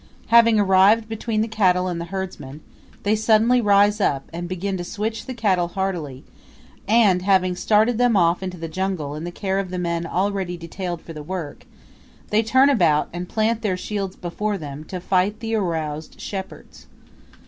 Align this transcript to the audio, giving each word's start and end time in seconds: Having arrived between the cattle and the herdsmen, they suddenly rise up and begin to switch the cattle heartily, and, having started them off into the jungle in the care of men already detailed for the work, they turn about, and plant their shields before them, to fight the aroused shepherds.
Having 0.29 0.59
arrived 0.59 1.07
between 1.07 1.41
the 1.41 1.47
cattle 1.47 1.85
and 1.87 2.01
the 2.01 2.05
herdsmen, 2.05 2.61
they 3.03 3.15
suddenly 3.15 3.61
rise 3.61 4.01
up 4.01 4.27
and 4.33 4.49
begin 4.49 4.75
to 4.77 4.83
switch 4.83 5.27
the 5.27 5.33
cattle 5.35 5.67
heartily, 5.67 6.23
and, 6.87 7.21
having 7.21 7.55
started 7.55 7.99
them 7.99 8.17
off 8.17 8.41
into 8.41 8.57
the 8.57 8.67
jungle 8.67 9.13
in 9.13 9.25
the 9.25 9.31
care 9.31 9.59
of 9.59 9.69
men 9.69 10.07
already 10.07 10.57
detailed 10.57 11.01
for 11.03 11.13
the 11.13 11.21
work, 11.21 11.67
they 12.31 12.41
turn 12.41 12.71
about, 12.71 13.09
and 13.13 13.29
plant 13.29 13.61
their 13.61 13.77
shields 13.77 14.15
before 14.15 14.57
them, 14.57 14.83
to 14.85 14.99
fight 14.99 15.39
the 15.39 15.53
aroused 15.53 16.19
shepherds. 16.19 16.87